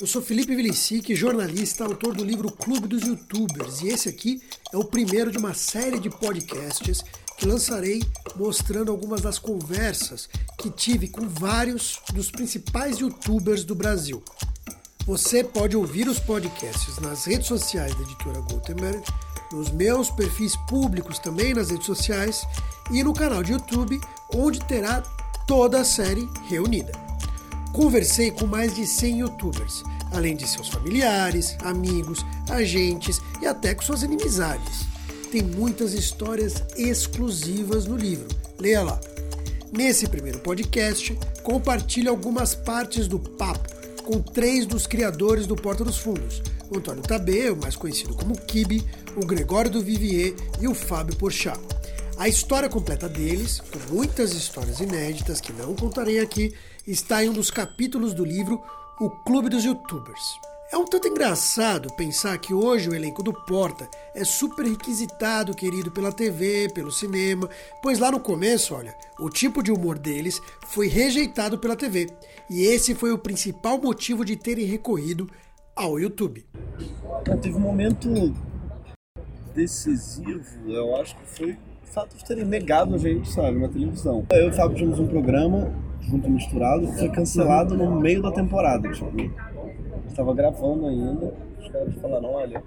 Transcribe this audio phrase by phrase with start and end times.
[0.00, 4.40] Eu sou Felipe Vilicic, jornalista, autor do livro Clube dos Youtubers, e esse aqui
[4.72, 7.04] é o primeiro de uma série de podcasts
[7.36, 8.02] que lançarei
[8.34, 10.26] mostrando algumas das conversas
[10.56, 14.22] que tive com vários dos principais youtubers do Brasil.
[15.04, 19.02] Você pode ouvir os podcasts nas redes sociais da editora Gutenberg,
[19.52, 22.42] nos meus perfis públicos também nas redes sociais
[22.90, 24.00] e no canal de YouTube,
[24.34, 25.02] onde terá
[25.46, 27.09] toda a série reunida.
[27.72, 29.82] Conversei com mais de 100 youtubers,
[30.12, 34.86] além de seus familiares, amigos, agentes e até com suas inimizades.
[35.30, 38.26] Tem muitas histórias exclusivas no livro.
[38.58, 39.00] Leia lá.
[39.72, 43.68] Nesse primeiro podcast, compartilho algumas partes do papo
[44.02, 47.02] com três dos criadores do Porta dos Fundos: o Antônio
[47.52, 48.84] o mais conhecido como Kibe,
[49.16, 51.60] o Gregório do Vivier e o Fábio Porchat.
[52.18, 56.52] A história completa deles, com muitas histórias inéditas que não contarei aqui,
[56.90, 58.60] está em um dos capítulos do livro
[58.98, 60.40] O Clube dos Youtubers.
[60.72, 65.90] É um tanto engraçado pensar que hoje o elenco do Porta é super requisitado, querido
[65.90, 67.48] pela TV, pelo cinema,
[67.82, 72.08] pois lá no começo, olha, o tipo de humor deles foi rejeitado pela TV,
[72.48, 75.28] e esse foi o principal motivo de terem recorrido
[75.74, 76.46] ao YouTube.
[77.40, 78.34] Teve um momento
[79.52, 84.24] decisivo, eu acho que foi o fato de terem negado a gente, sabe, na televisão.
[84.30, 88.90] Eu e o Fábio tínhamos um programa junto misturado foi cancelado no meio da temporada,
[88.90, 89.10] tipo
[90.08, 92.62] estava gravando ainda, os caras falaram, olha,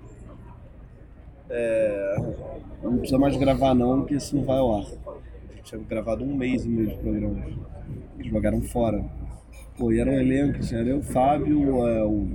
[1.49, 2.15] é,
[2.81, 4.85] não precisa mais gravar não, porque isso não vai ao ar.
[5.63, 7.41] Tinha gravado um mês e meio de programa.
[8.17, 9.03] Eles jogaram fora.
[9.77, 12.27] Pô, e era um elenco, assim, era eu, o Fábio, é, o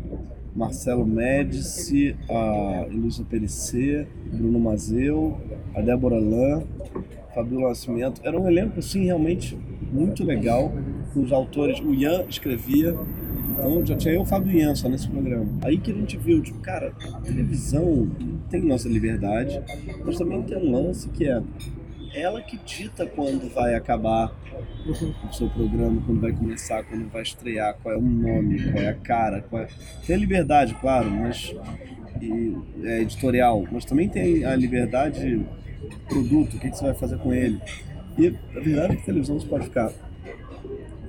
[0.55, 5.39] Marcelo Médici, a Elisa Perissé, Bruno Mazeu,
[5.75, 6.63] a Débora Lã,
[7.35, 8.21] Fabio Nascimento.
[8.25, 9.57] Era um elenco, assim, realmente
[9.93, 10.73] muito legal.
[11.15, 12.95] Os autores, o Ian escrevia,
[13.59, 15.47] então já tinha eu e Fábio Ian só nesse programa.
[15.63, 18.09] Aí que a gente viu, tipo, cara, a televisão
[18.49, 19.61] tem nossa liberdade,
[20.05, 21.43] mas também tem um lance que é
[22.15, 24.33] ela que dita quando vai acabar
[24.87, 28.89] o seu programa, quando vai começar, quando vai estrear, qual é o nome, qual é
[28.89, 29.69] a cara, qual é...
[30.07, 31.55] Tem liberdade, claro, mas
[32.27, 35.45] e, é editorial, mas também tem a liberdade
[36.09, 37.61] produto, o que, que você vai fazer com ele.
[38.19, 39.93] E a verdade é que a televisão você pode ficar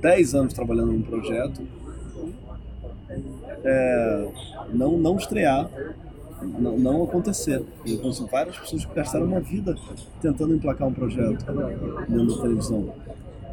[0.01, 1.61] 10 anos trabalhando num projeto
[3.63, 4.27] é,
[4.71, 5.69] não, não estrear,
[6.41, 7.63] não, não acontecer.
[7.85, 9.75] Eu conheço várias pessoas que gastaram uma vida
[10.21, 11.45] tentando emplacar um projeto
[12.07, 12.93] dentro da televisão.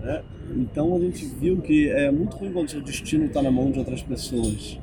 [0.00, 0.23] Né?
[0.56, 3.71] Então a gente viu que é muito ruim quando o seu destino está na mão
[3.71, 4.78] de outras pessoas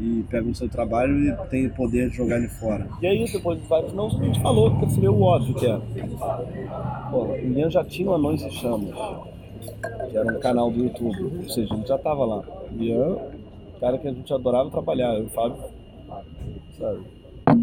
[0.00, 2.86] e pegam o seu trabalho e tem o poder de jogar ele fora.
[3.02, 5.80] E aí, depois de vários não, a gente falou, porque seria o óbvio que é.
[7.10, 8.94] Pô, o Ian já tinha o Anões e Chamas,
[10.10, 12.42] que era um canal do YouTube, ou seja, a gente já estava lá.
[12.70, 13.16] O Ian
[13.80, 15.62] cara que a gente adorava trabalhar, eu e o Fábio,
[16.78, 17.00] sabe?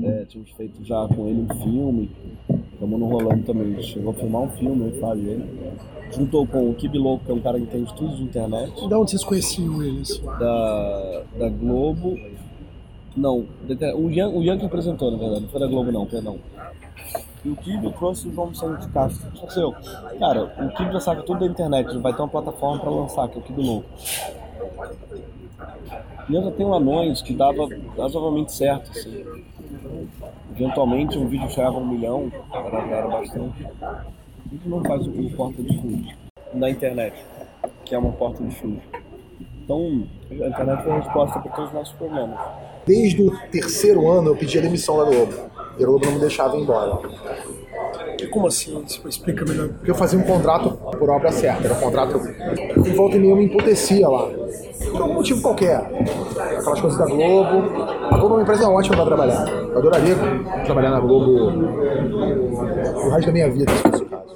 [0.04, 2.10] É, tínhamos feito já com ele um filme,
[2.74, 3.82] estamos no rolando também.
[3.84, 5.46] Chegou a filmar um filme, eu e o Fábio ele.
[6.12, 8.88] Juntou com o Kibi Louco, que é um cara que tem estudos de internet.
[8.88, 10.18] Da onde vocês conheciam eles?
[10.20, 12.18] Da, da Globo.
[13.16, 13.46] Não,
[13.96, 16.38] o Ian, o Ian que apresentou, na verdade, não foi da Globo não, perdão.
[17.44, 19.32] E o Kibi trouxe o João Vicente de Castro.
[19.38, 19.74] Só que eu,
[20.20, 23.28] cara, o Kibi já saca tudo da internet, ele vai ter uma plataforma para lançar,
[23.30, 23.88] que é o Kibi Louco.
[26.28, 27.68] E eu já tenho anões que dava
[27.98, 29.24] razoavelmente certo, assim.
[30.56, 33.68] Eventualmente um vídeo chegava a um milhão, era, era bastante.
[34.56, 36.08] A gente não faz o, o porta de fundo
[36.54, 37.14] na internet,
[37.84, 38.80] que é uma porta de fundo.
[39.62, 42.40] Então, a internet foi a resposta para todos os nossos problemas.
[42.86, 45.34] Desde o terceiro ano eu pedi a demissão da Globo.
[45.78, 47.00] E a Globo não me deixava ir embora.
[48.32, 48.82] Como assim?
[48.86, 49.68] Explica melhor.
[49.70, 51.66] Porque eu fazia um contrato por obra certa.
[51.66, 52.18] Era um contrato.
[52.78, 54.30] Em volta e meia eu me emputecia lá
[54.90, 55.78] por algum motivo qualquer.
[55.78, 57.84] Aquelas coisas da Globo.
[58.10, 59.50] A Globo é uma empresa ótima para trabalhar.
[59.50, 60.16] Eu adoraria
[60.64, 61.32] trabalhar na Globo
[63.06, 64.36] o resto da minha vida, se fosse o caso.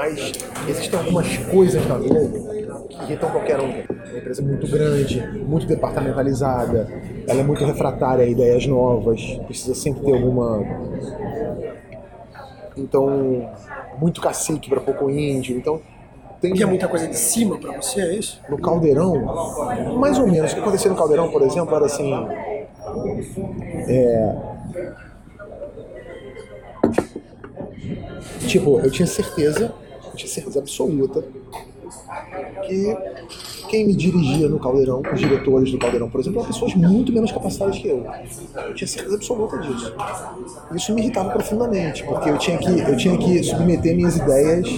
[0.00, 0.32] Mas
[0.66, 2.48] existem algumas coisas na Globo
[2.88, 3.68] que irritam qualquer um.
[3.68, 6.88] É uma empresa muito grande, muito departamentalizada,
[7.28, 10.64] ela é muito refratária a ideias novas, precisa sempre ter alguma.
[12.78, 13.46] Então,
[13.98, 15.54] muito cacique para pouco índio.
[15.54, 15.82] Então,
[16.40, 16.54] tem...
[16.54, 18.40] Que é muita coisa de cima para você, é isso?
[18.48, 20.52] No Caldeirão, mais ou menos.
[20.52, 22.10] O que acontecia no Caldeirão, por exemplo, era assim.
[23.86, 24.34] É...
[28.46, 29.74] Tipo, eu tinha certeza,
[30.28, 31.24] certeza absoluta
[32.66, 32.96] que
[33.68, 37.30] quem me dirigia no Caldeirão, os diretores do Caldeirão, por exemplo, eram pessoas muito menos
[37.30, 38.04] capacitadas que eu.
[38.66, 39.94] Eu tinha certeza absoluta disso.
[40.74, 44.68] Isso me irritava profundamente, porque eu tinha que, eu tinha que submeter minhas ideias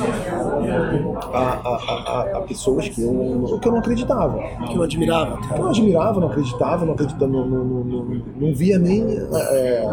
[1.32, 4.38] a, a, a, a pessoas que eu, que eu não acreditava.
[4.68, 5.38] Que eu admirava.
[5.38, 8.04] Que eu não admirava, não acreditava, não acreditava, não, não, não,
[8.38, 9.02] não, via nem.
[9.02, 9.84] É,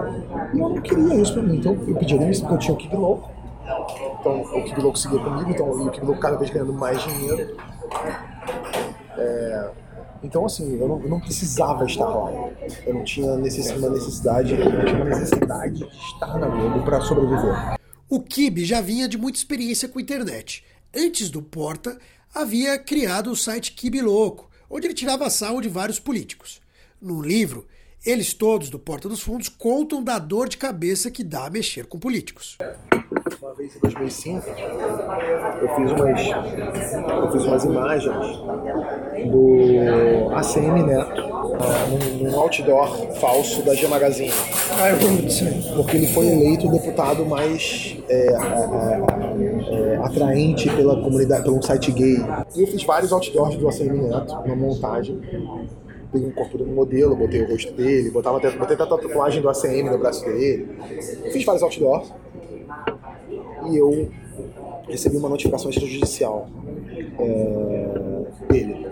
[0.53, 1.57] e eu não queria isso pra mim.
[1.57, 3.38] Então eu pedi demissão porque eu tinha o Kick Louco.
[4.19, 7.55] Então o Kick Louco seguia comigo, então o Kick Louco cada vez ganhando mais dinheiro.
[9.17, 9.71] É,
[10.23, 12.51] então, assim, eu não, eu não, precisava estar lá.
[12.85, 17.77] Eu não tinha necess, uma necessidade, eu tinha necessidade de estar na Globo para sobreviver.
[18.09, 20.63] O Kibe já vinha de muita experiência com a internet.
[20.93, 21.97] Antes do Porta,
[22.33, 26.59] havia criado o site Kibe Louco, onde ele tirava sarro de vários políticos.
[27.01, 27.65] No livro,
[28.05, 31.85] eles todos do Porta dos Fundos contam da dor de cabeça que dá a mexer
[31.85, 32.57] com políticos.
[33.41, 34.47] Uma vez em 2005,
[35.61, 36.27] eu fiz umas,
[37.23, 38.37] eu fiz umas imagens
[39.31, 41.21] do ACM Neto
[41.89, 44.33] num, num outdoor falso da G Magazine.
[44.77, 44.97] Ah, eu
[45.77, 51.93] Porque ele foi eleito o deputado mais é, é, é, atraente pela comunidade, pelo site
[51.93, 52.17] gay.
[52.57, 55.17] E eu fiz vários outdoors do ACM Neto, uma montagem
[56.11, 59.41] peguei um corpo do modelo, botei o rosto dele, botava até, botei até a tatuagem
[59.43, 60.67] do ACM no braço dele.
[61.31, 62.11] Fiz vários outdoors
[63.67, 64.09] e eu
[64.87, 66.47] recebi uma notificação extrajudicial
[67.19, 68.87] é, dele.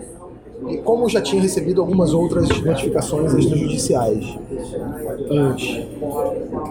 [0.68, 4.38] E como já tinha recebido algumas outras notificações extrajudiciais
[5.30, 5.86] antes.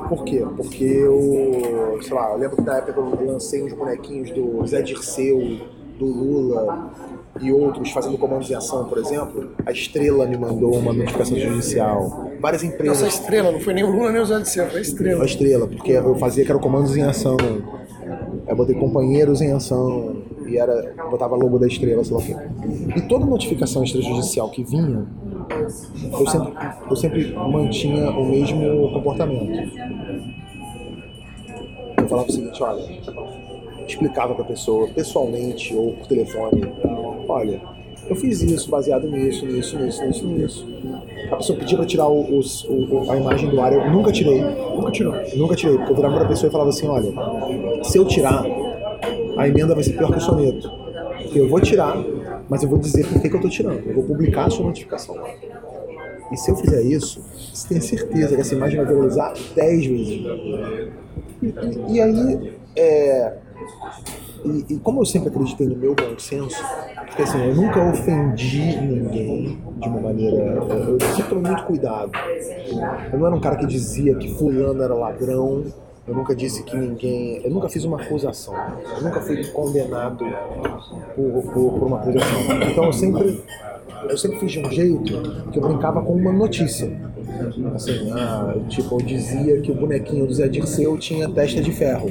[0.10, 0.46] Por quê?
[0.56, 4.82] Porque eu, sei lá, eu lembro que na época eu lancei uns bonequinhos do Zé
[4.82, 5.40] Dirceu,
[5.98, 6.92] do Lula
[7.42, 9.52] e outros fazendo comandos em ação, por exemplo.
[9.66, 12.32] A Estrela me mandou uma notificação judicial.
[12.40, 13.02] Várias empresas.
[13.02, 15.24] Nossa, a Estrela, não foi nem o Lula nem o Zé Dirceu, foi a Estrela.
[15.24, 17.38] A Estrela, porque eu fazia que era comandos em ação.
[18.48, 22.36] Eu botei companheiros em ação e era botava logo da estrela, sei lá o quê.
[22.96, 25.06] E toda notificação extrajudicial que vinha,
[26.12, 26.54] eu sempre,
[26.90, 29.72] eu sempre mantinha o mesmo comportamento.
[31.98, 32.84] Eu falava o seguinte, olha,
[33.94, 36.72] explicava para a pessoa, pessoalmente ou por telefone,
[37.28, 37.62] olha,
[38.10, 40.68] eu fiz isso baseado nisso, nisso, nisso, nisso, nisso.
[41.32, 44.42] A pessoa pedia para tirar o, o, a imagem do ar, eu nunca tirei.
[44.42, 45.14] Nunca tirou.
[45.36, 47.12] Nunca tirei, porque eu virava para a pessoa e falava assim, olha,
[47.84, 48.46] se eu tirar,
[49.38, 50.70] a emenda vai ser pior que o soneto.
[51.24, 51.98] Porque eu vou tirar,
[52.48, 53.86] mas eu vou dizer por que, que eu estou tirando.
[53.86, 55.16] Eu vou publicar a sua notificação.
[56.32, 57.22] E se eu fizer isso,
[57.54, 60.08] você tem certeza que essa imagem vai viralizar 10 vezes.
[61.42, 63.34] E, e, e aí, é,
[64.46, 66.64] e, e, como eu sempre acreditei no meu bom senso,
[67.08, 70.38] porque assim, eu nunca ofendi ninguém de uma maneira.
[70.38, 72.12] Eu sempre tomei muito cuidado.
[73.12, 75.66] Eu não era um cara que dizia que fulano era ladrão.
[76.08, 77.42] Eu nunca disse que ninguém.
[77.44, 78.54] Eu nunca fiz uma acusação.
[78.96, 80.26] Eu nunca fui condenado
[81.16, 82.40] por, por, por uma acusação.
[82.70, 83.44] Então eu sempre.
[84.08, 86.88] Eu sempre fiz de um jeito que eu brincava com uma notícia.
[87.74, 92.08] Assim, ah, tipo, eu dizia que o bonequinho do Zé Dirceu tinha testa de ferro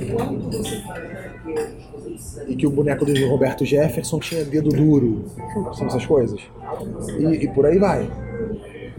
[2.48, 5.25] e que o boneco do Roberto Jefferson tinha dedo duro,
[5.75, 6.40] são essas coisas.
[7.19, 8.10] E, e por aí vai.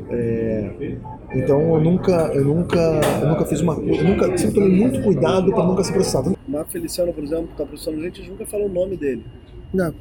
[0.09, 0.97] É,
[1.33, 2.79] então eu nunca, eu nunca,
[3.21, 6.37] eu nunca fiz uma eu nunca sempre tomei muito cuidado para nunca ser processado.
[6.47, 9.25] O Marco Feliciano, por exemplo, tá processando gente, a gente nunca falou o nome dele.
[9.73, 9.93] Não.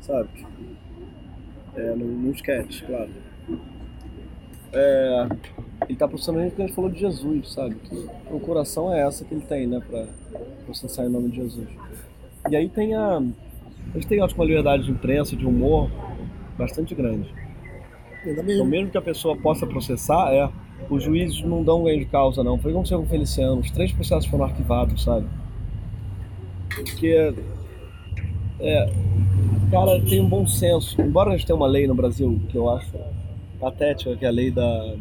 [0.00, 0.28] Sabe?
[1.74, 3.10] É, no, no sketch, claro.
[4.72, 5.28] É,
[5.88, 7.74] ele tá processando a gente porque a gente falou de Jesus, sabe?
[7.74, 10.06] Que procuração é essa que ele tem, né, pra
[10.64, 11.68] processar em nome de Jesus.
[12.50, 13.18] E aí tem a.
[13.18, 15.90] A gente tem uma liberdade de imprensa, de humor
[16.58, 17.32] bastante grande.
[18.26, 20.48] Então, mesmo que a pessoa possa processar, é.
[20.90, 22.58] Os juízes não dão ganho de causa, não.
[22.58, 25.26] Foi como com o Feliciano, os três processos foram arquivados, sabe?
[26.74, 27.34] Porque.
[28.60, 28.92] É.
[29.70, 31.00] Cara, tem um bom senso.
[31.00, 32.92] Embora a gente tenha uma lei no Brasil que eu acho
[33.58, 34.94] patética, que é a lei da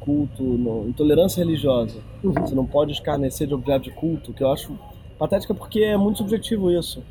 [0.00, 2.00] culto, no, intolerância religiosa.
[2.22, 2.32] Uhum.
[2.32, 4.76] Você não pode escarnecer de objeto de culto, que eu acho
[5.20, 7.04] Patética porque é muito subjetivo isso.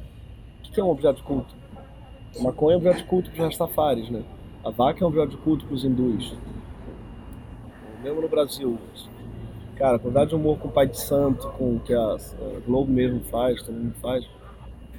[0.68, 1.54] O que é um objeto de culto?
[2.39, 4.24] A maconha é um objeto de culto para os rastafares, né?
[4.66, 6.34] A vaca é um objeto de culto para os hindus.
[8.01, 8.80] Mesmo no Brasil.
[9.75, 12.18] Cara, a quantidade de humor com o pai de santo, com o que a
[12.66, 14.28] Globo mesmo faz, todo mundo faz.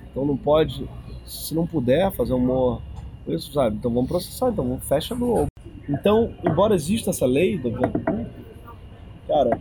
[0.08, 0.88] Então não pode,
[1.26, 2.80] se não puder fazer humor
[3.26, 3.74] isso, sabe?
[3.74, 5.48] Então vamos processar, então vamos fecha a Globo.
[5.88, 8.30] Então, embora exista essa lei do objeto de culto,
[9.26, 9.60] cara,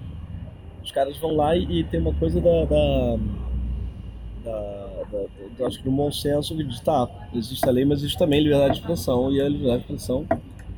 [0.89, 3.17] os caras vão lá e, e tem uma coisa da, da,
[4.43, 5.27] da,
[5.57, 8.73] da acho que do bom senso de tá, existe a lei, mas existe também liberdade
[8.73, 10.25] de expressão e a liberdade de expressão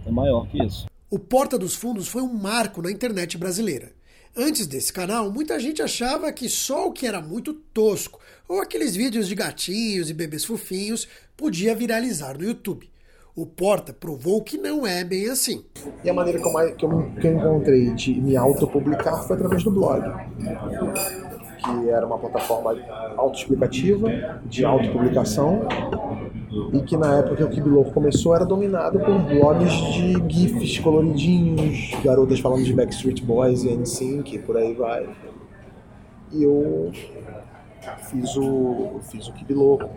[0.06, 0.88] é maior que isso.
[1.10, 3.94] O Porta dos Fundos foi um marco na internet brasileira.
[4.36, 8.96] Antes desse canal, muita gente achava que só o que era muito tosco, ou aqueles
[8.96, 12.91] vídeos de gatinhos e bebês fofinhos, podia viralizar no YouTube.
[13.34, 15.64] O Porta provou que não é bem assim.
[16.04, 19.64] E a maneira que eu, que eu, que eu encontrei de me autopublicar foi através
[19.64, 20.04] do blog.
[21.64, 22.76] que era uma plataforma
[23.16, 25.62] autoexplicativa, de autopublicação,
[26.74, 31.92] e que na época que o Kibiloco começou era dominado por blogs de GIFs coloridinhos,
[32.04, 35.08] garotas falando de Backstreet Boys e NSYNC, por aí vai.
[36.34, 36.92] E eu
[38.10, 39.90] fiz o, fiz o Kibiloco.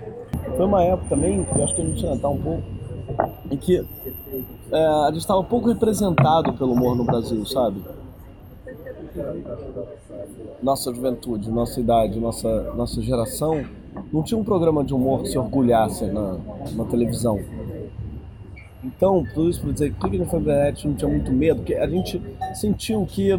[0.57, 2.63] Foi uma época também, eu acho que a gente ia entrar um pouco,
[3.51, 3.85] em que
[4.73, 7.83] é, a gente estava pouco representado pelo humor no Brasil, sabe?
[10.63, 13.65] Nossa juventude, nossa idade, nossa, nossa geração
[14.13, 16.37] não tinha um programa de humor que se orgulhasse na,
[16.75, 17.41] na televisão.
[18.83, 21.87] Então, tudo isso para dizer que clique no internet não tinha muito medo, porque a
[21.87, 22.21] gente
[22.55, 23.31] sentiu que.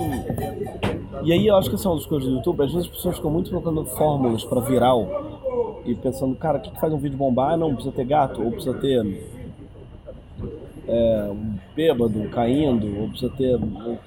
[1.23, 2.95] E aí eu acho que essa é uma das coisas do YouTube, às vezes as
[2.95, 6.97] pessoas ficam muito procurando fórmulas para viral e pensando, cara, o que, que faz um
[6.97, 7.55] vídeo bombar?
[7.57, 9.44] Não, precisa ter gato, ou precisa ter
[10.87, 11.31] é,
[11.75, 13.59] bêbado caindo, ou precisa ter.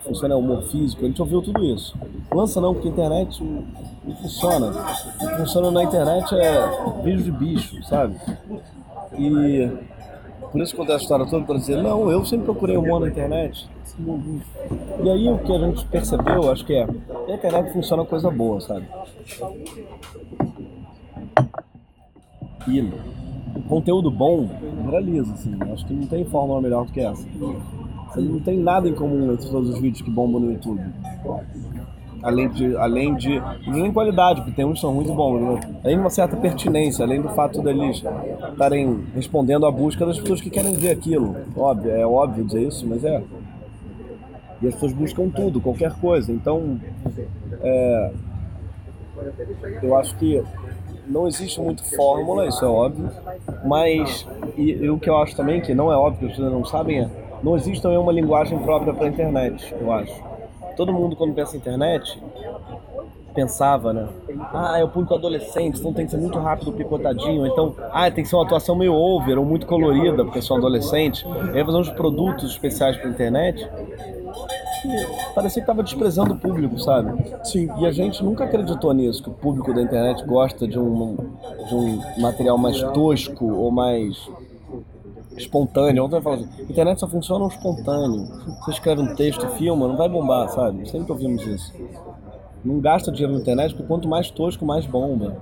[0.04, 1.96] funciona humor físico, a gente ouviu tudo isso.
[2.32, 4.66] Lança não, porque a internet não funciona.
[4.68, 8.16] O que funciona na internet é vídeo de bicho, sabe?
[9.18, 9.70] E
[10.50, 13.00] por isso que eu contei a história toda para dizer, não, eu sempre procurei humor
[13.00, 13.68] na internet.
[15.02, 18.60] E aí o que a gente percebeu, acho que é, a internet funciona coisa boa,
[18.60, 18.86] sabe?
[22.68, 22.92] E
[23.68, 24.48] conteúdo bom
[24.84, 25.56] viraliza, assim.
[25.72, 27.26] Acho que não tem fórmula melhor do que essa.
[28.08, 30.82] Você não tem nada em comum entre todos os vídeos que bombam no YouTube.
[32.22, 33.40] Além de, além de.
[33.66, 35.60] Nem qualidade, porque tem uns que são muito bons, né?
[35.84, 38.02] além de uma certa pertinência, além do fato deles
[38.50, 41.36] estarem respondendo à busca das pessoas que querem ver aquilo.
[41.56, 43.22] Óbvio, é óbvio dizer isso, mas é.
[44.60, 46.32] E as pessoas buscam tudo, qualquer coisa.
[46.32, 46.80] Então,
[47.60, 48.12] é,
[49.80, 50.42] eu acho que
[51.08, 53.10] não existe muito fórmula, isso é óbvio,
[53.64, 56.64] mas e, e, o que eu acho também, que não é óbvio, que as não
[56.64, 57.10] sabem, é
[57.42, 60.12] não existe também uma linguagem própria para a internet, eu acho.
[60.76, 62.20] Todo mundo quando pensa em internet,
[63.34, 64.08] pensava, né?
[64.52, 67.46] Ah, é o público adolescente, então tem que ser muito rápido, picotadinho.
[67.46, 71.24] Então, ah, tem que ser uma atuação meio over ou muito colorida, porque são adolescentes.
[71.54, 73.68] E aí fazer uns produtos especiais para internet
[75.34, 77.24] parecia que estava desprezando o público, sabe?
[77.44, 77.68] Sim.
[77.78, 81.16] E a gente nunca acreditou nisso, que o público da internet gosta de um,
[81.68, 84.28] de um material mais tosco ou mais
[85.36, 86.04] espontâneo.
[86.04, 88.26] Ontem eu falo assim, internet só funciona no espontâneo.
[88.60, 90.88] Você escreve um texto, filma, não vai bombar, sabe?
[90.88, 91.72] Sempre ouvimos isso.
[92.64, 95.36] Não gasta dinheiro na internet, porque quanto mais tosco, mais bomba.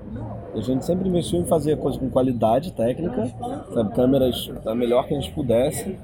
[0.56, 3.26] A gente sempre investiu em fazer coisas com qualidade técnica,
[3.74, 3.94] sabe?
[3.94, 5.98] câmeras a melhor que a gente pudesse.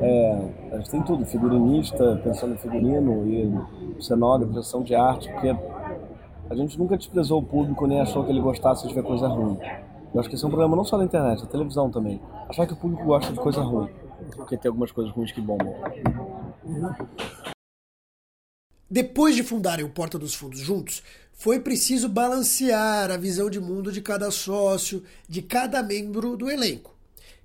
[0.00, 3.26] É, a gente tem tudo, figurinista, pensando em figurino
[3.98, 5.56] e cenógrafo, direção de arte, porque
[6.48, 9.58] a gente nunca desprezou o público nem achou que ele gostasse de ver coisa ruim.
[10.14, 12.20] Eu acho que esse é um problema não só da internet, da televisão também.
[12.48, 13.88] Achar que o público gosta de coisa ruim,
[14.36, 15.74] porque tem algumas coisas ruins que bombam.
[18.88, 21.02] Depois de fundarem o Porta dos Fundos juntos,
[21.40, 26.94] foi preciso balancear a visão de mundo de cada sócio, de cada membro do elenco.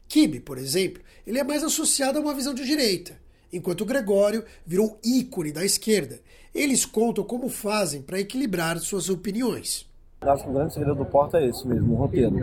[0.10, 3.14] Kibe, por exemplo, ele é mais associado a uma visão de direita,
[3.54, 6.20] enquanto Gregório virou ícone da esquerda.
[6.54, 9.90] Eles contam como fazem para equilibrar suas opiniões.
[10.20, 12.36] Acho que o grande segredo do Porta é esse mesmo, o roteiro.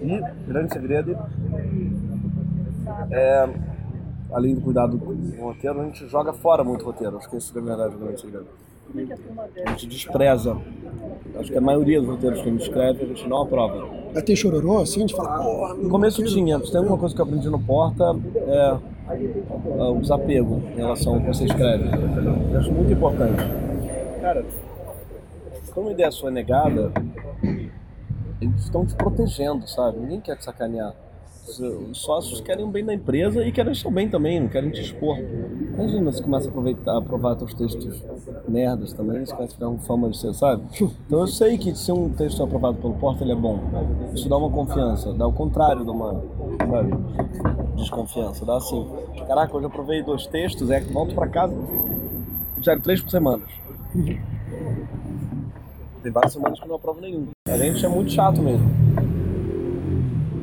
[0.00, 1.14] E grande segredo
[3.10, 3.48] é
[4.32, 7.18] além do cuidado com o roteiro, a gente joga fora muito roteiro.
[7.18, 8.71] Acho que isso é verdade o grande segredo.
[9.64, 10.56] A gente despreza.
[11.38, 13.88] Acho que a maioria dos roteiros que a gente escreve, a gente não aprova.
[14.14, 15.06] Mas tem chororô assim?
[15.06, 15.74] De falar, porra.
[15.74, 16.60] No começo tinha.
[16.60, 21.20] Tem uma coisa que eu aprendi no Porta, é, é o desapego em relação ao
[21.20, 21.84] que você escreve.
[22.52, 23.42] Eu acho muito importante.
[24.20, 24.44] Cara,
[25.72, 26.92] quando uma ideia sua é negada,
[28.40, 29.98] eles estão te protegendo, sabe?
[30.00, 30.94] Ninguém quer te sacanear.
[31.60, 34.70] Os sócios querem o bem da empresa e querem o seu bem também, não querem
[34.70, 35.18] te expor.
[35.18, 38.02] Imagina se começa a aproveitar, aprovar teus textos
[38.48, 40.62] merdas também, você começa a ficar com fama de ser, sabe?
[41.06, 43.58] Então eu sei que se um texto é aprovado pelo Porta, ele é bom.
[44.14, 46.22] Isso dá uma confiança, dá o contrário de uma,
[46.58, 46.92] sabe,
[47.76, 48.44] desconfiança.
[48.44, 48.86] Dá assim,
[49.26, 51.54] caraca, hoje eu aprovei dois textos, é que volto pra casa,
[52.60, 53.42] já três por semana.
[56.02, 57.28] Tem várias semanas que eu não aprovo nenhum.
[57.46, 58.68] A gente é muito chato mesmo.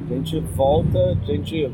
[0.09, 1.71] A gente volta, a gente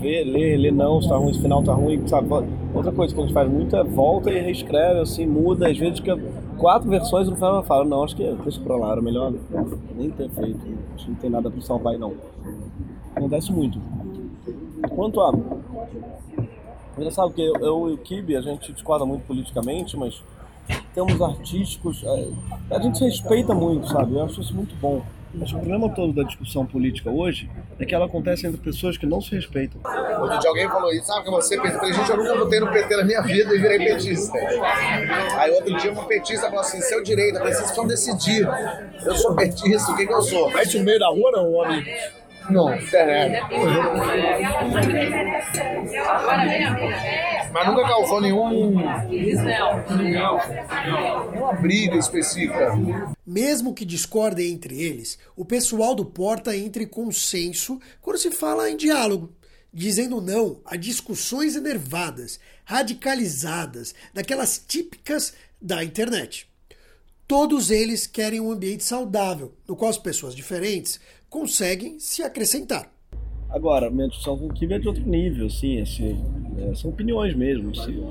[0.00, 2.28] vê, lê, lê não, se tá ruim, se final tá ruim, sabe?
[2.74, 6.00] Outra coisa que a gente faz muito é volta e reescreve, assim, muda, às vezes
[6.00, 6.10] que
[6.58, 9.32] quatro versões no final fala, não, acho que deixa pra lá, era melhor
[9.96, 10.58] nem ter feito,
[10.96, 12.14] acho que não tem nada pra salvar aí não.
[13.14, 13.80] Acontece muito.
[14.90, 15.32] Quanto a.
[16.96, 20.20] Engraçado que eu, eu e o Kibi, a gente discorda muito politicamente, mas
[20.92, 22.28] termos artísticos, é,
[22.72, 24.14] a gente respeita muito, sabe?
[24.14, 25.00] Eu acho isso muito bom.
[25.34, 29.06] Mas o problema todo da discussão política hoje é que ela acontece entre pessoas que
[29.06, 29.80] não se respeitam.
[30.20, 32.96] Outro dia alguém falou isso, sabe que você falei, gente, eu nunca votei no PT
[32.96, 34.38] na minha vida e virei petista.
[35.36, 38.48] Aí outro dia uma petista falou assim, seu direito, vocês precisam decidir.
[39.04, 40.50] Eu sou petista, o que, que eu sou?
[40.50, 41.84] Mas no meio da rua não, homem.
[42.50, 43.42] Não, internet.
[47.52, 48.76] Mas nunca causou nenhum.
[49.96, 52.72] nenhuma briga específica.
[53.26, 58.70] Mesmo que discordem entre eles, o pessoal do Porta entra em consenso quando se fala
[58.70, 59.32] em diálogo,
[59.72, 66.48] dizendo não a discussões enervadas, radicalizadas, daquelas típicas da internet.
[67.26, 72.90] Todos eles querem um ambiente saudável, no qual as pessoas diferentes conseguem se acrescentar.
[73.50, 76.22] Agora, minha discussão com o Kibe é de outro nível, assim, assim
[76.58, 77.70] é, são opiniões mesmo.
[77.70, 78.06] Assim,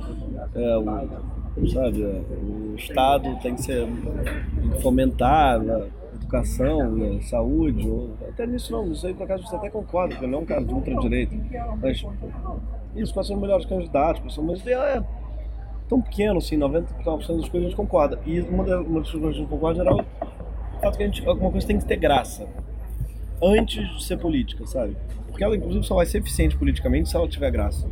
[0.56, 7.22] é, o, sabe, é, o Estado tem que ser tem que fomentar a educação, a
[7.22, 10.42] saúde, ou, até nisso não, isso aí por acaso você até concorda, porque não é
[10.42, 11.36] um cara de ultradireita.
[11.82, 12.04] Mas
[12.96, 15.04] isso, quais são os melhores candidatos, quais são, mas é
[15.88, 18.20] tão pequeno, assim, 99% das coisas a gente concorda.
[18.26, 21.28] E uma das, coisas que a gente concorda geral é o fato que a gente,
[21.28, 22.48] alguma coisa tem que ter graça
[23.42, 24.96] antes de ser política, sabe?
[25.28, 27.88] Porque ela, inclusive, só vai ser eficiente politicamente se ela tiver graça.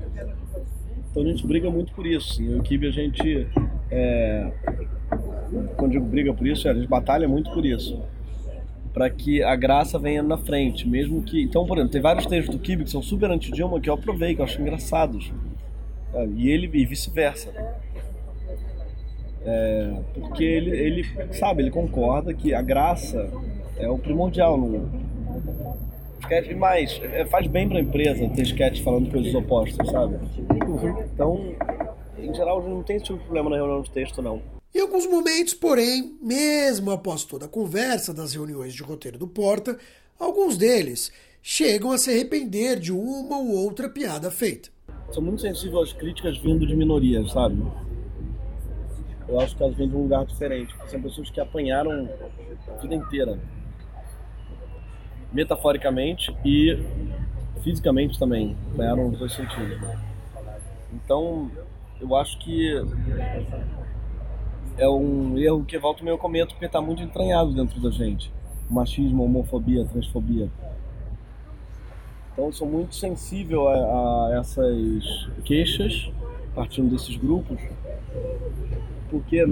[1.15, 2.41] Então a gente briga muito por isso.
[2.41, 3.47] Em Equipe a gente.
[3.89, 4.51] É...
[5.77, 8.01] Quando digo briga por isso, é, a gente batalha muito por isso.
[8.93, 11.41] Para que a graça venha na frente, mesmo que.
[11.41, 14.35] Então, por exemplo, tem vários textos do Kibe que são super anti-Dilma que eu aprovei,
[14.35, 15.31] que eu acho engraçados.
[16.11, 16.33] Sabe?
[16.35, 17.49] E ele e vice-versa.
[19.45, 23.29] É, porque ele, ele, sabe, ele concorda que a graça
[23.77, 24.89] é o primordial no,
[26.21, 26.99] sketch mais.
[27.03, 30.17] É, faz bem pra empresa ter sketch falando coisas opostas, sabe?
[31.13, 31.55] Então,
[32.17, 34.41] em geral, não tem esse tipo de problema na reunião de texto, não.
[34.73, 39.77] Em alguns momentos, porém, mesmo após toda a conversa das reuniões de roteiro do Porta,
[40.19, 44.69] alguns deles chegam a se arrepender de uma ou outra piada feita.
[45.11, 47.63] Sou muito sensível às críticas vindo de minorias, sabe?
[49.27, 50.75] Eu acho que elas vêm de um lugar diferente.
[50.87, 52.09] São pessoas que apanharam
[52.67, 53.39] a vida inteira
[55.35, 56.79] metaforicamente e
[57.61, 59.77] fisicamente também, ganharam nos dois sentidos.
[60.93, 61.51] Então,
[61.99, 62.81] eu acho que
[64.77, 68.31] é um erro que volta meio comento porque está muito entranhado dentro da gente.
[68.69, 70.49] Machismo, homofobia, transfobia.
[72.31, 76.09] Então, eu sou muito sensível a, a essas queixas,
[76.53, 77.59] partindo desses grupos,
[79.09, 79.45] porque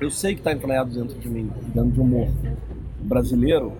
[0.00, 2.28] eu sei que está entranhado dentro de mim, dentro de um humor
[3.00, 3.72] brasileiro,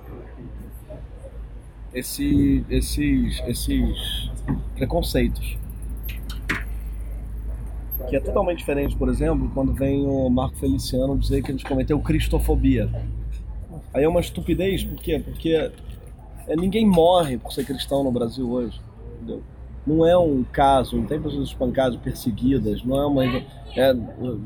[1.95, 4.31] esse, esses, esses
[4.75, 5.57] preconceitos.
[8.09, 11.65] Que é totalmente diferente, por exemplo, quando vem o Marco Feliciano dizer que a gente
[11.65, 12.89] cometeu cristofobia.
[13.95, 15.21] Aí é uma estupidez, por quê?
[15.25, 15.71] Porque
[16.47, 18.81] é, ninguém morre por ser cristão no Brasil hoje.
[19.17, 19.43] Entendeu?
[19.87, 23.25] Não é um caso, não tem pessoas espancadas, perseguidas, não é uma.
[23.75, 23.95] É,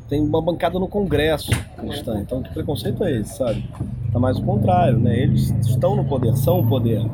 [0.09, 3.69] tem uma bancada no Congresso cristã, então que preconceito é esse, sabe?
[4.13, 5.19] Tá mais o contrário, né?
[5.19, 7.05] Eles estão no poder, são o poder.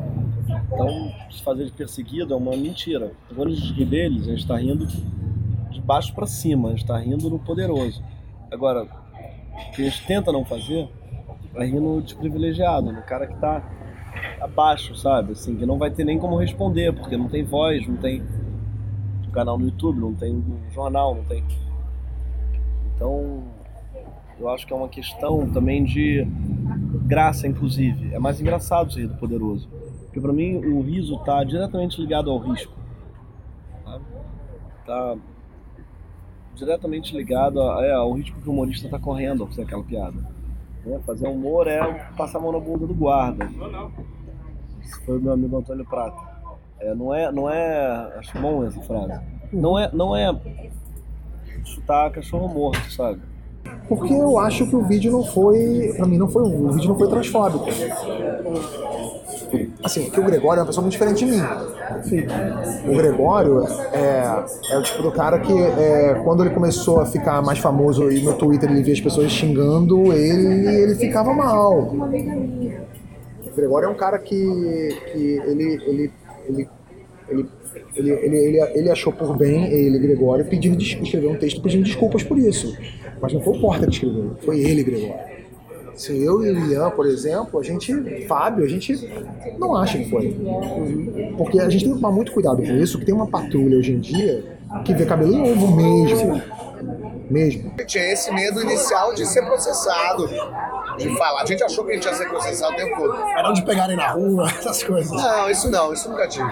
[0.73, 3.11] Então, se fazer de perseguido é uma mentira.
[3.33, 6.97] Quando a gente deles, a gente está rindo de baixo para cima, a gente está
[6.97, 8.03] rindo no poderoso.
[8.51, 10.89] Agora, o que a gente tenta não fazer
[11.55, 13.63] é rir no desprivilegiado, no cara que está
[14.41, 15.33] abaixo, sabe?
[15.33, 18.23] Assim, que não vai ter nem como responder, porque não tem voz, não tem
[19.33, 21.43] canal no YouTube, não tem jornal, não tem.
[22.95, 23.43] Então,
[24.39, 26.25] eu acho que é uma questão também de
[27.05, 28.13] graça, inclusive.
[28.13, 29.67] É mais engraçado ser do poderoso.
[30.13, 32.71] Porque para mim o riso está diretamente ligado ao risco.
[34.79, 35.15] Está
[36.53, 40.17] diretamente ligado a, é, ao risco que o humorista está correndo ao fazer aquela piada.
[40.85, 40.99] Né?
[41.03, 41.79] Fazer humor é
[42.15, 43.49] passar a mão na bunda do guarda.
[44.83, 46.21] Esse foi o meu amigo Antônio Prata.
[46.79, 49.19] É, não é, não é, acho bom essa frase.
[49.51, 50.31] Não é, não é
[51.65, 53.19] chutar cachorro morto, sabe?
[53.87, 56.97] Porque eu acho que o vídeo não foi, para mim não foi, o vídeo não
[56.99, 57.65] foi transfóbico
[59.83, 61.41] assim, que o Gregório é uma pessoa muito diferente de mim.
[62.03, 62.25] Sim.
[62.87, 67.41] O Gregório é, é o tipo do cara que, é, quando ele começou a ficar
[67.41, 71.79] mais famoso e no Twitter ele via as pessoas xingando ele, ele ficava mal.
[71.81, 76.11] O Gregório é um cara que, que ele, ele,
[76.49, 76.69] ele,
[77.29, 77.49] ele
[77.95, 82.21] ele, ele, ele, ele, achou por bem, ele, Gregório, pedir, escrever um texto pedindo desculpas
[82.21, 82.75] por isso.
[83.21, 85.32] Mas não foi o Porta que escreveu, foi ele, Gregório.
[85.95, 89.09] Se eu e o Ian, por exemplo, a gente, Fábio, a gente
[89.59, 90.35] não acha que foi.
[91.37, 93.91] Porque a gente tem que tomar muito cuidado com isso, que tem uma patrulha hoje
[93.91, 94.43] em dia
[94.85, 96.41] que vê cabelo novo mesmo.
[97.29, 97.73] Mesmo.
[97.85, 100.27] Tinha esse medo inicial de ser processado.
[100.97, 101.41] de falar.
[101.41, 103.17] A gente achou que a gente ia ser processado o tempo todo.
[103.29, 105.11] Era onde pegarem na rua, essas coisas.
[105.11, 106.49] Não, isso não, isso nunca tive.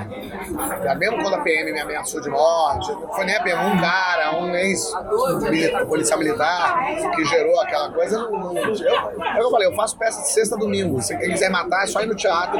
[0.83, 3.79] Já mesmo quando a PM me ameaçou de morte, não foi nem a PM, um
[3.79, 6.83] cara, um ex-policial militar,
[7.15, 8.17] que gerou aquela coisa.
[8.17, 11.01] Não, não, eu, é eu falei, eu faço peça de sexta a domingo.
[11.01, 12.59] Se quem quiser matar, é só ir no teatro,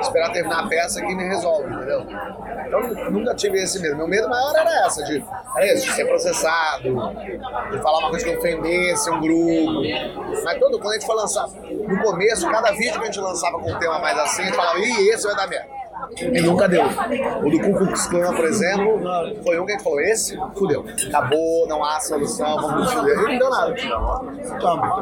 [0.00, 2.06] esperar terminar a peça que me resolve, entendeu?
[2.66, 3.96] Então nunca tive esse medo.
[3.96, 5.24] Meu medo maior era essa, de,
[5.56, 9.82] era esse, de ser processado, de falar uma coisa que ofendesse um grupo.
[10.44, 13.58] Mas todo, quando a gente foi lançar, no começo, cada vídeo que a gente lançava
[13.58, 15.76] com um tema mais assim, a gente falava, ih, esse vai dar merda.
[16.20, 16.84] E nunca deu.
[16.84, 19.00] O do Ku Klux por exemplo,
[19.42, 20.84] foi um que a gente falou, esse, fudeu.
[21.08, 23.18] Acabou, não há solução, vamos fuder.
[23.18, 23.74] E não deu nada.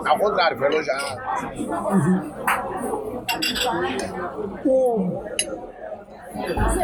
[0.08, 1.20] Ao contrário, foi elogiado.
[1.56, 2.34] Uhum.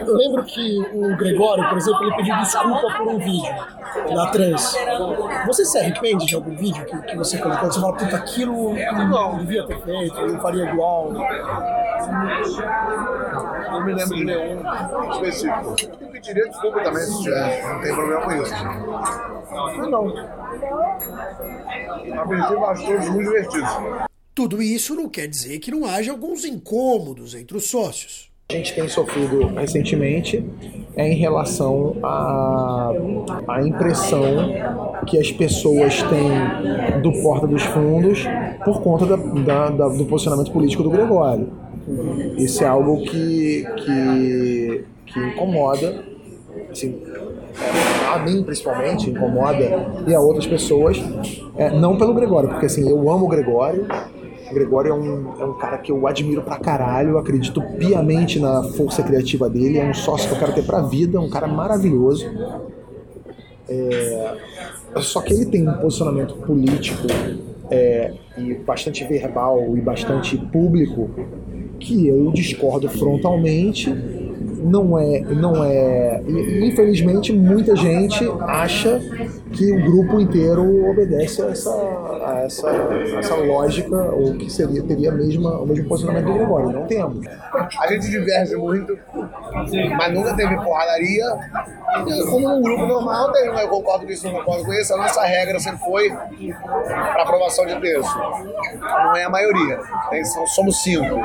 [0.06, 3.54] Eu lembro que o Gregório, por exemplo, ele pediu desculpa por um vídeo
[4.14, 4.74] da trans.
[5.46, 7.70] Você se arrepende de algum vídeo que, que você colocou?
[7.70, 8.74] Você fala, puta, aquilo
[9.08, 11.12] não devia ter feito, eu faria igual.
[13.70, 14.62] Não me lembro de nenhum
[15.12, 15.76] específico.
[16.00, 18.54] Eu pediria desculpa também se tiver, não tem problema com isso.
[19.50, 20.08] Mas não.
[22.18, 23.70] A princípio, acho todos muito divertidos.
[24.34, 28.74] Tudo isso não quer dizer que não haja alguns incômodos entre os sócios a gente
[28.74, 30.44] tem sofrido recentemente
[30.96, 32.92] é em relação à,
[33.46, 34.52] à impressão
[35.06, 38.26] que as pessoas têm do Porta dos Fundos
[38.64, 41.48] por conta da, da, da, do posicionamento político do Gregório.
[42.36, 46.04] Isso é algo que, que, que incomoda,
[46.70, 47.00] assim,
[48.12, 51.00] a mim principalmente, incomoda, e a outras pessoas,
[51.56, 53.86] é, não pelo Gregório, porque assim, eu amo o Gregório,
[54.50, 58.62] o Gregório é um, é um cara que eu admiro pra caralho, acredito piamente na
[58.62, 62.26] força criativa dele, é um sócio que eu quero ter pra vida, um cara maravilhoso.
[63.68, 64.36] É,
[64.96, 67.06] só que ele tem um posicionamento político
[67.70, 71.08] é, e bastante verbal e bastante público
[71.78, 73.90] que eu discordo frontalmente
[74.62, 76.22] não é, não é.
[76.62, 79.00] Infelizmente, muita gente acha
[79.52, 84.82] que o grupo inteiro obedece a essa, a essa, a essa lógica ou que seria
[84.82, 86.70] teria a mesma, o mesmo posicionamento do Gregório.
[86.70, 87.26] Não temos.
[87.80, 88.96] A gente diverge muito,
[89.96, 91.24] mas nunca teve porradaria.
[92.30, 94.94] Como um grupo normal, tem, eu concordo com isso, não concordo com isso.
[94.94, 98.18] A nossa regra sempre foi para aprovação de texto.
[98.80, 101.16] Não é a maioria, tem, somos cinco.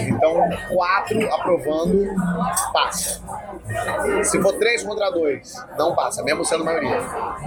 [0.00, 2.06] Então, quatro aprovando
[2.74, 3.20] passa.
[4.24, 6.98] Se for três contra dois, não passa, mesmo sendo maioria.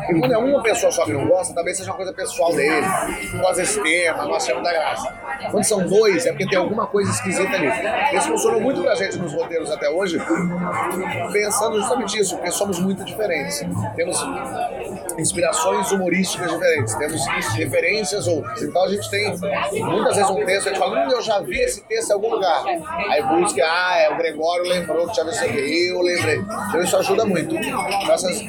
[0.10, 2.86] E quando é uma pessoa só que não gosta, talvez seja uma coisa pessoal dele.
[3.40, 5.14] Gosta desse tema, não achamos da graça.
[5.52, 7.70] Quando são dois, é porque tem alguma coisa esquisita ali.
[8.18, 10.20] Isso funcionou muito pra gente nos roteiros até hoje,
[11.32, 13.64] pensando justamente isso, porque somos muito diferentes.
[13.96, 14.18] Temos
[15.18, 18.62] inspirações humorísticas diferentes, temos referências outras.
[18.62, 19.36] Então a gente tem
[19.84, 22.32] muitas vezes um texto, a gente fala, hum, eu já vi esse texto em algum
[22.32, 22.64] lugar.
[23.10, 26.38] Aí busca, ah, é o Gregório lembrou que tinha visto aqui, eu lembrei.
[26.38, 27.56] Então isso ajuda muito.
[27.56, 28.42] Então, essas,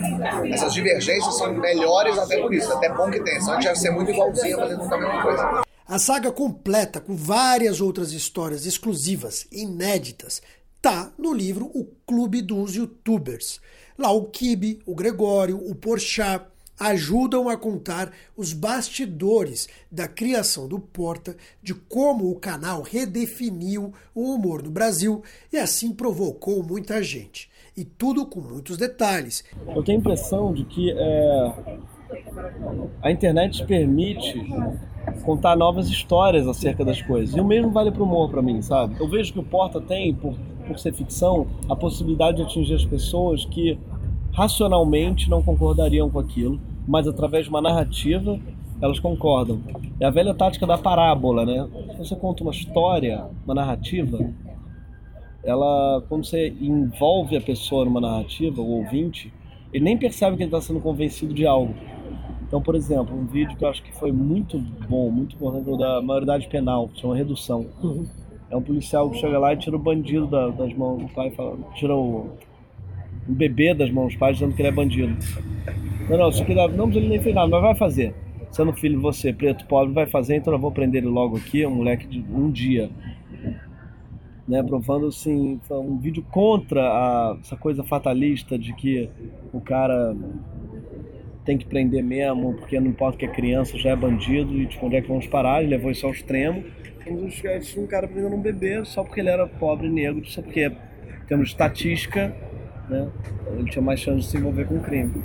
[0.52, 3.40] essas divergências são melhores até por isso, até bom que tem.
[3.40, 5.62] Senão a gente ia ser muito igualzinho fazendo a mesma coisa.
[5.86, 10.42] A saga completa, com várias outras histórias exclusivas, inéditas,
[10.82, 13.60] tá no livro O Clube dos Youtubers.
[13.96, 16.44] Lá o Kibe, o Gregório, o Porchat
[16.78, 24.34] ajudam a contar os bastidores da criação do Porta, de como o canal redefiniu o
[24.34, 27.50] humor no Brasil e assim provocou muita gente.
[27.76, 29.44] E tudo com muitos detalhes.
[29.74, 31.52] Eu tenho a impressão de que é,
[33.02, 34.34] a internet permite
[35.22, 37.36] contar novas histórias acerca das coisas.
[37.36, 38.96] E o mesmo vale para o humor para mim, sabe?
[38.98, 40.34] Eu vejo que o Porta tem, por,
[40.66, 43.78] por ser ficção, a possibilidade de atingir as pessoas que
[44.38, 48.38] racionalmente não concordariam com aquilo, mas através de uma narrativa
[48.80, 49.60] elas concordam.
[49.98, 51.68] É a velha tática da parábola, né?
[51.98, 54.16] Você conta uma história, uma narrativa,
[55.42, 59.32] ela, quando você envolve a pessoa numa narrativa, o ouvinte,
[59.72, 61.74] ele nem percebe que ele está sendo convencido de algo.
[62.46, 64.56] Então, por exemplo, um vídeo que eu acho que foi muito
[64.88, 67.66] bom, muito importante, da maioridade penal, chama Redução.
[67.82, 68.06] Uhum.
[68.48, 71.58] É um policial que chega lá e tira o bandido das mãos do pai, fala,
[71.74, 72.30] tira o
[73.28, 75.16] um bebê das mãos dos pais dizendo que ele é bandido.
[76.08, 78.14] Não, não, isso aqui não, mas ele nem fez nada, mas vai fazer.
[78.50, 81.66] Sendo filho de você, preto, pobre, vai fazer, então eu vou prender ele logo aqui,
[81.66, 82.88] um moleque de um dia.
[84.48, 89.10] Né, provando assim, um vídeo contra a, essa coisa fatalista de que
[89.52, 90.16] o cara
[91.44, 94.86] tem que prender mesmo, porque não importa que é criança, já é bandido, e tipo,
[94.86, 95.60] onde é que vamos parar?
[95.60, 96.64] Ele levou isso ao extremo.
[97.76, 100.72] Um cara prendendo um bebê só porque ele era pobre negro, só porque
[101.26, 102.34] temos estatística
[102.88, 103.08] né?
[103.52, 105.24] Ele tinha mais chance de se envolver com crime.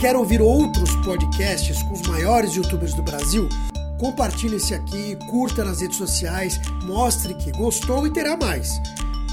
[0.00, 3.48] Quer ouvir outros podcasts com os maiores youtubers do Brasil?
[3.98, 8.80] Compartilhe esse aqui, curta nas redes sociais, mostre que gostou e terá mais.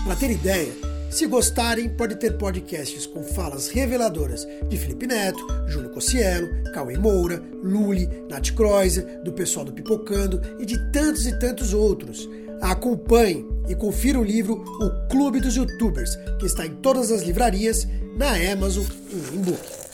[0.04, 0.74] Para ter ideia,
[1.10, 7.42] se gostarem, pode ter podcasts com falas reveladoras de Felipe Neto, Júlio Cossielo, Cauê Moura,
[7.64, 12.28] Luli, Nath Kreuzer, do pessoal do Pipocando e de tantos e tantos outros.
[12.62, 17.88] Acompanhe e confira o livro O Clube dos Youtubers, que está em todas as livrarias,
[18.18, 19.87] na Amazon e no e-book.